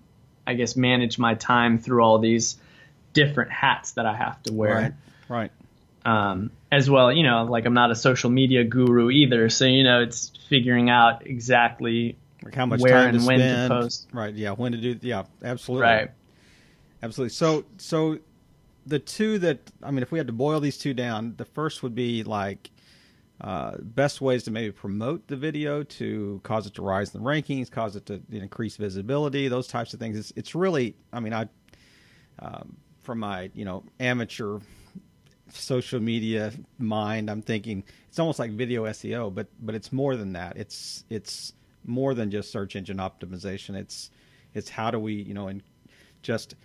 [0.46, 2.58] I guess, manage my time through all these
[3.14, 4.76] different hats that I have to wear.
[4.76, 4.94] Right.
[5.30, 5.52] Right.
[6.06, 9.84] Um, as well, you know, like I'm not a social media guru either, so you
[9.84, 13.70] know, it's figuring out exactly like how much where time and to when spend.
[13.70, 14.08] to post.
[14.14, 14.34] Right?
[14.34, 14.98] Yeah, when to do?
[15.02, 15.84] Yeah, absolutely.
[15.84, 16.12] Right.
[17.02, 17.30] Absolutely.
[17.30, 18.20] So, so
[18.86, 21.84] the two that I mean, if we had to boil these two down, the first
[21.84, 22.72] would be like
[23.42, 27.30] uh, best ways to maybe promote the video to cause it to rise in the
[27.30, 30.18] rankings, cause it to you know, increase visibility, those types of things.
[30.18, 31.48] It's, it's really, I mean, I
[32.40, 34.60] um, from my you know amateur
[35.52, 40.34] social media mind, I'm thinking it's almost like video SEO, but but it's more than
[40.34, 40.58] that.
[40.58, 41.54] It's it's
[41.86, 43.76] more than just search engine optimization.
[43.76, 44.12] It's
[44.54, 45.64] it's how do we you know and
[46.22, 46.56] just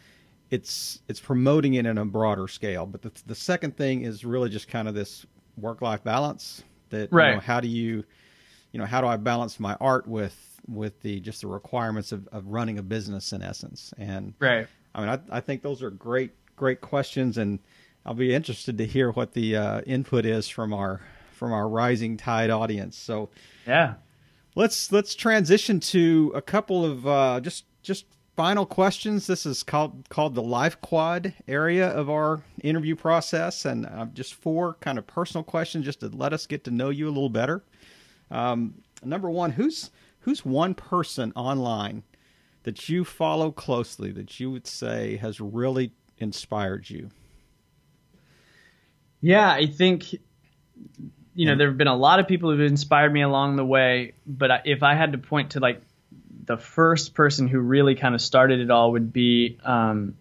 [0.51, 2.87] it's it's promoting it in a broader scale.
[2.87, 6.63] But the the second thing is really just kind of this work life balance.
[6.91, 7.31] That right.
[7.31, 8.05] You know, how do you
[8.73, 10.37] you know how do I balance my art with
[10.69, 15.01] with the just the requirements of, of running a business in essence and right i
[15.01, 17.59] mean I, I think those are great great questions and
[18.07, 21.01] I'll be interested to hear what the uh, input is from our
[21.33, 22.97] from our rising tide audience.
[22.97, 23.31] So
[23.67, 23.95] yeah,
[24.55, 29.27] let's let's transition to a couple of uh, just just final questions.
[29.27, 34.35] This is called called the life quad area of our interview process, and uh, just
[34.35, 37.31] four kind of personal questions just to let us get to know you a little
[37.31, 37.63] better.
[38.31, 39.91] Um, number one, who's
[40.21, 42.03] who's one person online
[42.65, 47.11] that you follow closely that you would say has really inspired you?
[49.25, 50.13] Yeah, I think
[51.35, 54.13] you know there have been a lot of people who've inspired me along the way,
[54.27, 55.81] but if I had to point to like
[56.45, 60.15] the first person who really kind of started it all would be um,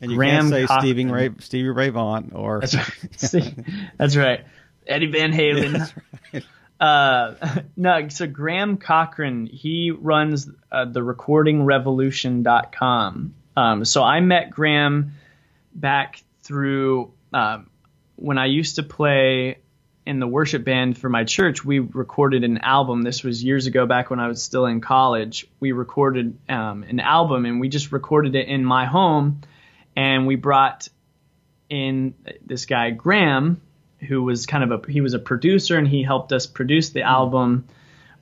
[0.00, 0.80] and you Graham can't say Cochran.
[0.80, 3.54] Stevie Ray, Stevie Ray Vaughan or That's right.
[3.98, 4.46] That's right.
[4.86, 5.72] Eddie Van Halen.
[5.72, 5.92] That's
[6.32, 6.44] right.
[6.80, 7.34] Uh,
[7.76, 15.12] no, so Graham Cochran, he runs uh, the recordingrevolution.com Um, so I met Graham
[15.74, 17.69] back through um,
[18.20, 19.58] when I used to play
[20.06, 21.64] in the worship band for my church.
[21.64, 23.02] We recorded an album.
[23.02, 25.46] This was years ago, back when I was still in college.
[25.60, 29.42] We recorded um, an album, and we just recorded it in my home.
[29.94, 30.88] And we brought
[31.68, 33.60] in this guy Graham,
[34.00, 37.02] who was kind of a he was a producer, and he helped us produce the
[37.02, 37.66] album.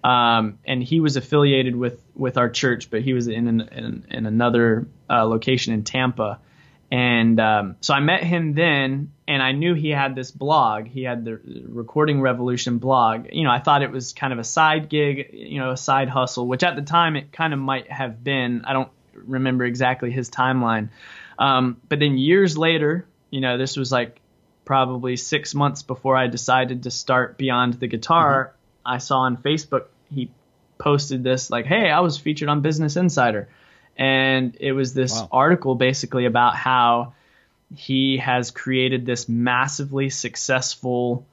[0.04, 4.06] Um, and he was affiliated with with our church, but he was in an, in,
[4.10, 6.40] in another uh, location in Tampa.
[6.90, 10.86] And um, so I met him then, and I knew he had this blog.
[10.86, 13.26] He had the Recording Revolution blog.
[13.30, 16.08] You know, I thought it was kind of a side gig, you know, a side
[16.08, 18.64] hustle, which at the time it kind of might have been.
[18.64, 20.88] I don't remember exactly his timeline.
[21.38, 24.18] Um, but then years later, you know, this was like
[24.64, 28.46] probably six months before I decided to start Beyond the Guitar.
[28.46, 28.94] Mm-hmm.
[28.94, 30.30] I saw on Facebook he
[30.78, 33.48] posted this like, "Hey, I was featured on Business Insider."
[33.98, 35.28] And it was this wow.
[35.32, 37.14] article basically about how
[37.74, 41.26] he has created this massively successful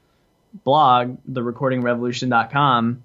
[0.64, 3.04] blog, therecordingrevolution.com.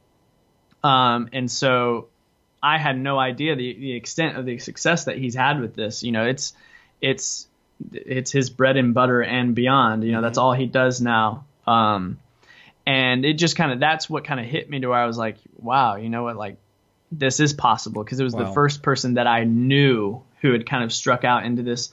[0.83, 2.09] Um, and so
[2.63, 6.03] I had no idea the, the extent of the success that he's had with this.
[6.03, 6.55] You know, it's
[7.01, 7.47] it's
[7.93, 10.05] it's his bread and butter and beyond.
[10.05, 10.47] You know, that's mm-hmm.
[10.47, 11.45] all he does now.
[11.67, 12.19] Um,
[12.87, 15.19] and it just kind of that's what kind of hit me to where I was
[15.19, 16.57] like, wow, you know what, like
[17.13, 18.45] this is possible because it was wow.
[18.45, 21.93] the first person that I knew who had kind of struck out into this,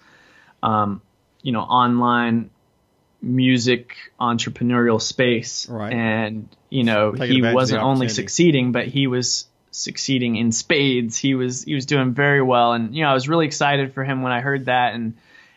[0.62, 1.01] um,
[1.41, 2.49] you know, online
[3.21, 5.67] music entrepreneurial space.
[5.67, 5.93] Right.
[5.93, 11.17] And, you know, he wasn't only succeeding, but he was succeeding in spades.
[11.17, 12.73] He was, he was doing very well.
[12.73, 14.93] And, you know, I was really excited for him when I heard that.
[14.93, 15.15] And,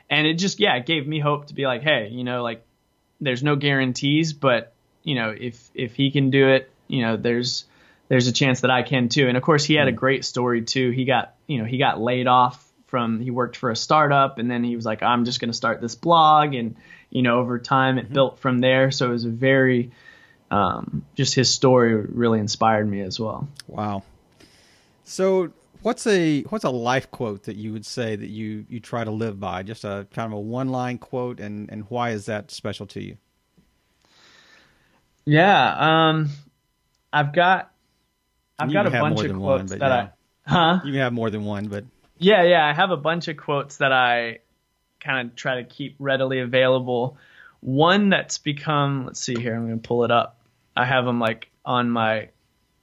[0.08, 2.64] and it just, yeah, it gave me hope to be like, Hey, you know, like
[3.20, 7.64] there's no guarantees, but you know, if, if he can do it, you know, there's,
[8.10, 9.28] there's a chance that I can too.
[9.28, 9.96] And of course, he had a hmm.
[9.96, 10.90] great story too.
[10.90, 14.50] He got, you know, he got laid off from, he worked for a startup and
[14.50, 16.52] then he was like, I'm just going to start this blog.
[16.54, 16.74] And,
[17.08, 18.14] you know, over time it mm-hmm.
[18.14, 18.90] built from there.
[18.90, 19.92] So it was a very,
[20.50, 23.48] um, just his story really inspired me as well.
[23.68, 24.02] Wow.
[25.04, 29.04] So what's a, what's a life quote that you would say that you, you try
[29.04, 29.62] to live by?
[29.62, 33.00] Just a kind of a one line quote and, and why is that special to
[33.00, 33.18] you?
[35.24, 36.08] Yeah.
[36.08, 36.30] Um,
[37.12, 37.70] I've got
[38.60, 40.08] I've got a bunch of quotes one, that yeah.
[40.46, 40.80] I, huh?
[40.84, 41.84] You can have more than one, but
[42.18, 44.40] yeah, yeah, I have a bunch of quotes that I
[45.00, 47.16] kind of try to keep readily available.
[47.60, 50.40] One that's become, let's see here, I'm going to pull it up.
[50.76, 52.28] I have them like on my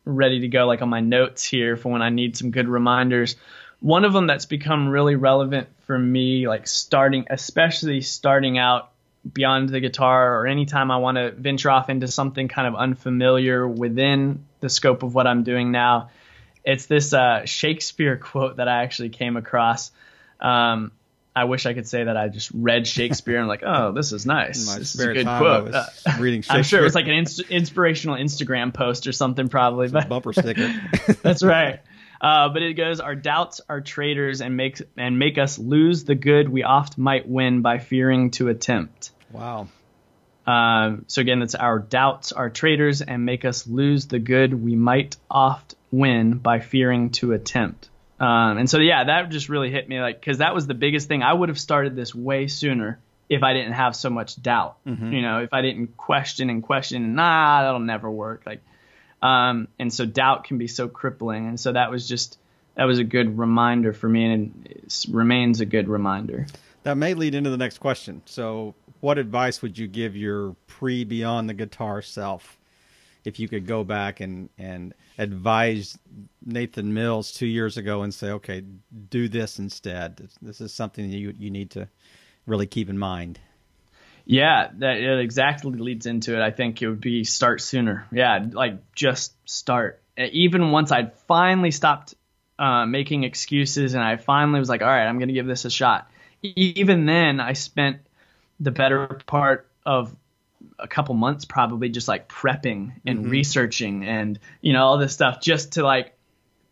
[0.06, 3.36] ready to go, like on my notes here for when I need some good reminders.
[3.80, 8.92] One of them that's become really relevant for me, like starting, especially starting out
[9.34, 13.68] beyond the guitar or anytime I want to venture off into something kind of unfamiliar
[13.68, 16.10] within the scope of what I'm doing now.
[16.64, 19.92] It's this uh, Shakespeare quote that I actually came across.
[20.40, 20.92] Um,
[21.36, 24.26] I wish I could say that I just read Shakespeare and like, oh, this is
[24.26, 24.66] nice.
[24.76, 25.74] this is a good quote.
[25.74, 25.86] Uh,
[26.20, 26.58] reading Shakespeare.
[26.58, 29.90] I'm sure it was like an inst- inspirational Instagram post or something, probably.
[29.90, 30.74] But bumper sticker.
[31.22, 31.80] that's right.
[32.20, 36.16] Uh, but it goes, our doubts are traitors and make and make us lose the
[36.16, 39.12] good we oft might win by fearing to attempt.
[39.32, 39.68] Wow.
[40.46, 44.76] Um, so again, that's our doubts are traitors and make us lose the good we
[44.76, 47.90] might oft win by fearing to attempt.
[48.20, 51.08] Um, and so yeah, that just really hit me like because that was the biggest
[51.08, 51.22] thing.
[51.22, 54.78] I would have started this way sooner if I didn't have so much doubt.
[54.86, 55.12] Mm-hmm.
[55.12, 58.44] You know, if I didn't question and question, nah, that'll never work.
[58.46, 58.62] Like,
[59.22, 61.48] um, and so doubt can be so crippling.
[61.48, 62.40] And so that was just
[62.76, 66.48] that was a good reminder for me, and it remains a good reminder.
[66.84, 68.22] That may lead into the next question.
[68.26, 72.58] So what advice would you give your pre beyond the guitar self
[73.26, 75.98] if you could go back and and advise
[76.46, 78.64] Nathan Mills two years ago and say, okay,
[79.10, 80.30] do this instead.
[80.42, 81.88] This is something that you you need to
[82.46, 83.40] really keep in mind.
[84.26, 86.42] Yeah, that it exactly leads into it.
[86.42, 88.08] I think it would be start sooner.
[88.12, 90.02] Yeah, like just start.
[90.18, 92.16] Even once I'd finally stopped
[92.60, 95.66] uh, making excuses and I finally was like, all right, I'm going to give this
[95.66, 96.10] a shot.
[96.42, 98.00] Even then, I spent
[98.60, 100.16] the better part of
[100.80, 103.30] a couple months probably just like prepping and mm-hmm.
[103.30, 106.14] researching and you know all this stuff just to like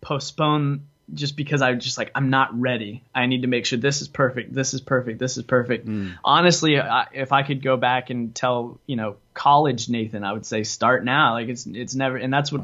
[0.01, 0.81] postpone
[1.13, 3.03] just because I just like I'm not ready.
[3.13, 4.53] I need to make sure this is perfect.
[4.53, 5.19] This is perfect.
[5.19, 5.87] This is perfect.
[5.87, 6.13] Mm.
[6.23, 10.45] Honestly, I, if I could go back and tell you know college Nathan, I would
[10.45, 11.33] say start now.
[11.33, 12.63] Like it's it's never and that's what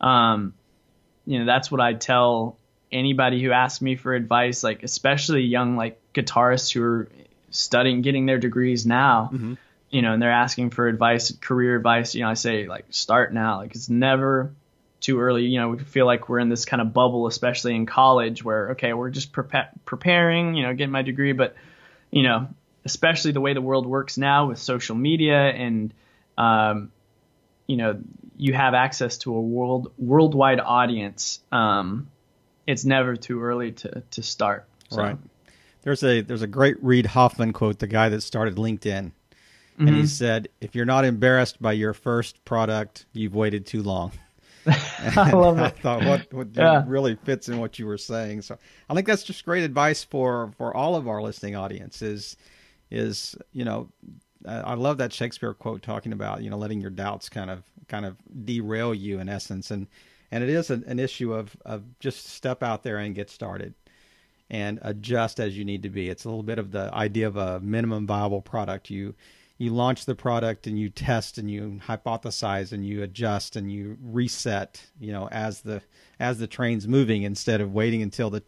[0.00, 0.32] wow.
[0.34, 0.54] um
[1.24, 2.58] you know that's what I tell
[2.92, 4.62] anybody who asks me for advice.
[4.62, 7.08] Like especially young like guitarists who are
[7.50, 9.54] studying, getting their degrees now, mm-hmm.
[9.90, 13.32] you know, and they're asking for advice, career advice, you know, I say like start
[13.32, 13.58] now.
[13.58, 14.52] Like it's never
[15.00, 15.44] too early.
[15.44, 18.70] You know, we feel like we're in this kind of bubble, especially in college, where
[18.70, 21.56] okay, we're just prepa- preparing, you know, getting my degree, but
[22.10, 22.48] you know,
[22.84, 25.92] especially the way the world works now with social media and
[26.38, 26.90] um,
[27.66, 28.00] you know,
[28.36, 31.40] you have access to a world worldwide audience.
[31.52, 32.08] Um,
[32.66, 34.66] it's never too early to to start.
[34.88, 35.02] So.
[35.02, 35.16] Right.
[35.82, 39.12] There's a there's a great Reid Hoffman quote, the guy that started LinkedIn.
[39.80, 39.88] Mm-hmm.
[39.88, 44.12] And he said, "If you're not embarrassed by your first product, you've waited too long."
[44.66, 45.62] I love it.
[45.62, 46.84] I thought what, what yeah.
[46.86, 48.42] really fits in what you were saying.
[48.42, 48.58] So
[48.88, 52.02] I think that's just great advice for for all of our listening audience.
[52.02, 52.36] Is
[52.90, 53.88] is you know
[54.46, 58.04] I love that Shakespeare quote talking about you know letting your doubts kind of kind
[58.04, 59.86] of derail you in essence, and
[60.30, 63.72] and it is an, an issue of of just step out there and get started
[64.50, 66.08] and adjust as you need to be.
[66.08, 68.90] It's a little bit of the idea of a minimum viable product.
[68.90, 69.14] You
[69.58, 73.98] you launch the product and you test and you hypothesize and you adjust and you
[74.02, 75.82] reset you know as the
[76.18, 78.42] as the train's moving instead of waiting until the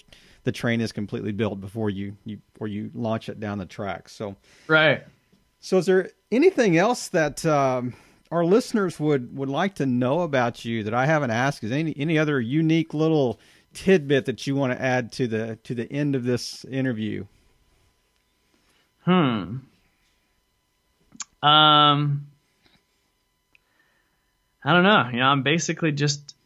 [0.44, 4.08] the train is completely built before you you before you launch it down the track
[4.08, 4.34] so
[4.68, 5.04] right
[5.60, 7.94] so is there anything else that um,
[8.32, 11.94] our listeners would would like to know about you that I haven't asked is any
[11.96, 13.38] any other unique little
[13.74, 17.24] tidbit that you want to add to the to the end of this interview
[19.04, 19.56] hmm
[21.42, 22.28] um,
[24.64, 25.08] I don't know.
[25.12, 26.36] You know, I'm basically just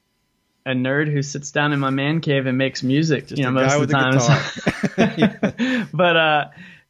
[0.65, 3.29] a nerd who sits down in my man cave and makes music.
[3.29, 3.95] Just you know, most of the
[4.97, 5.89] time.
[5.93, 6.45] but uh,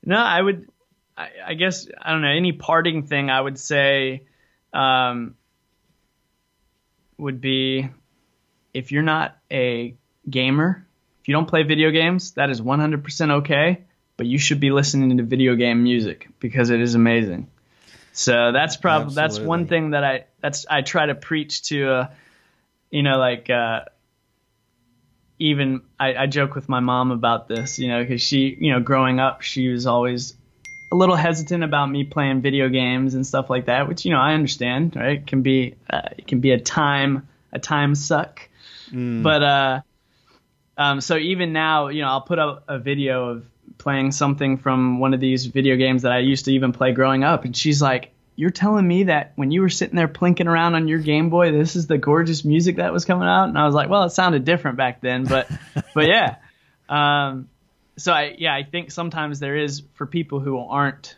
[0.05, 0.69] no, I would.
[1.17, 2.29] I, I, guess I don't know.
[2.29, 4.23] Any parting thing I would say
[4.73, 5.35] um,
[7.19, 7.89] would be
[8.73, 9.97] if you're not a
[10.29, 10.87] gamer,
[11.21, 13.83] if you don't play video games, that is 100% okay.
[14.17, 17.49] But you should be listening to video game music because it is amazing.
[18.13, 22.09] So that's probably that's one thing that I that's I try to preach to, uh,
[22.91, 23.85] you know, like uh,
[25.39, 28.81] even I, I joke with my mom about this, you know, because she, you know,
[28.81, 30.35] growing up, she was always
[30.93, 34.21] a little hesitant about me playing video games and stuff like that, which you know
[34.21, 35.19] I understand, right?
[35.19, 38.49] It can be uh, it can be a time a time suck,
[38.91, 39.23] mm.
[39.23, 39.81] but uh,
[40.77, 43.47] um, so even now, you know, I'll put up a video of
[43.79, 47.25] playing something from one of these video games that I used to even play growing
[47.25, 47.45] up.
[47.45, 50.89] And she's like, You're telling me that when you were sitting there plinking around on
[50.89, 53.49] your Game Boy, this is the gorgeous music that was coming out?
[53.49, 55.51] And I was like, Well, it sounded different back then, but
[55.95, 56.37] but yeah.
[56.89, 57.49] Um,
[57.97, 61.17] so I yeah, I think sometimes there is for people who aren't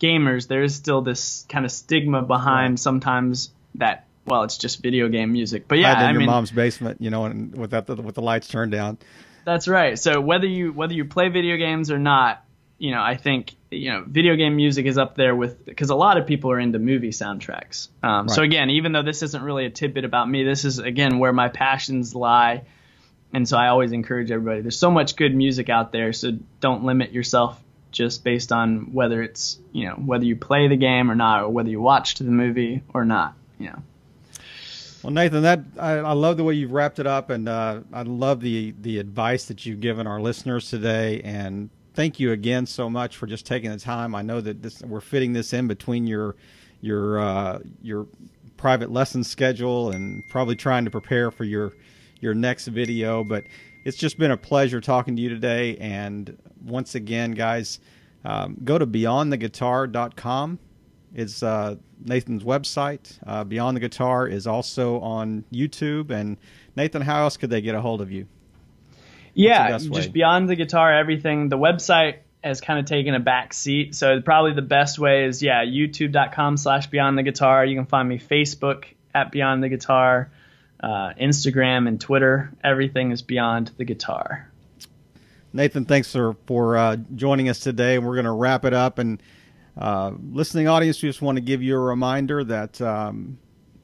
[0.00, 2.78] gamers, there is still this kind of stigma behind right.
[2.78, 5.66] sometimes that well, it's just video game music.
[5.68, 8.22] But yeah, in I your mean, mom's basement, you know, and with that with the
[8.22, 8.98] lights turned down.
[9.44, 9.98] That's right.
[9.98, 12.44] So whether you whether you play video games or not,
[12.78, 15.94] you know, I think you know, video game music is up there with because a
[15.94, 17.88] lot of people are into movie soundtracks.
[18.02, 18.30] Um, right.
[18.30, 21.32] So again, even though this isn't really a tidbit about me, this is again where
[21.32, 22.62] my passions lie,
[23.32, 24.60] and so I always encourage everybody.
[24.60, 27.60] There's so much good music out there, so don't limit yourself
[27.92, 31.48] just based on whether it's you know whether you play the game or not, or
[31.48, 33.34] whether you watched the movie or not.
[33.58, 33.82] You know.
[35.02, 38.02] Well, Nathan, that I, I, love the way you've wrapped it up, and uh, I
[38.02, 41.22] love the the advice that you've given our listeners today.
[41.24, 44.14] And thank you again so much for just taking the time.
[44.14, 46.36] I know that this, we're fitting this in between your
[46.82, 48.08] your uh, your
[48.58, 51.72] private lesson schedule and probably trying to prepare for your
[52.20, 53.24] your next video.
[53.24, 53.44] But
[53.86, 55.78] it's just been a pleasure talking to you today.
[55.78, 57.80] And once again, guys,
[58.26, 60.58] um, go to beyondtheguitar.com
[61.14, 63.18] it's uh, Nathan's website.
[63.26, 66.10] Uh, Beyond the Guitar is also on YouTube.
[66.10, 66.36] And
[66.76, 68.26] Nathan, how else could they get a hold of you?
[69.34, 70.12] Yeah, just?
[70.12, 71.48] Beyond the Guitar, everything.
[71.48, 73.94] The website has kind of taken a back seat.
[73.94, 77.64] So probably the best way is, yeah, youtube.com slash Beyond the Guitar.
[77.64, 78.84] You can find me Facebook
[79.14, 80.30] at Beyond the Guitar,
[80.80, 82.52] uh, Instagram and Twitter.
[82.62, 84.50] Everything is Beyond the Guitar.
[85.52, 87.98] Nathan, thanks for, for uh, joining us today.
[87.98, 89.20] We're going to wrap it up and–
[89.76, 93.38] uh, listening audience, we just want to give you a reminder that um,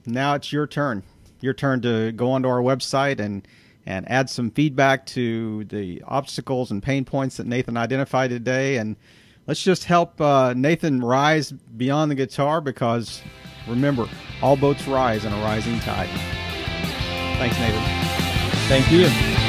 [0.05, 1.03] now it's your turn.
[1.41, 3.47] Your turn to go onto our website and
[3.87, 8.79] and add some feedback to the obstacles and pain points that Nathan identified today.
[8.79, 8.97] And
[9.47, 13.23] let's just help uh, Nathan rise beyond the guitar because
[13.69, 14.09] remember,
[14.43, 16.11] all boats rise in a rising tide.
[17.39, 17.83] Thanks, Nathan.
[18.69, 19.46] Thank you.